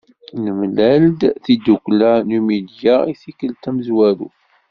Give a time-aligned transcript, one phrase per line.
[0.43, 4.37] Nemlal-d tiddukkla Numidya i tikkelt tamezwarut.